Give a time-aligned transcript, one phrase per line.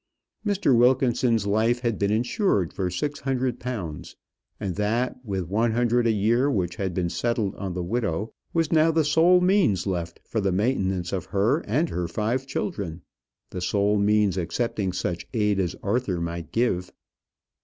[0.43, 0.75] Mr.
[0.75, 4.15] Wilkinson's life had been insured for six hundred pounds;
[4.59, 8.71] and that, with one hundred a year which had been settled on the widow, was
[8.71, 13.03] now the sole means left for the maintenance of her and her five children;
[13.51, 16.91] the sole means excepting such aid as Arthur might give.